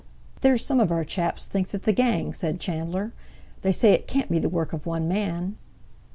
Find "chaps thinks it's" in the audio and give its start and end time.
1.05-1.87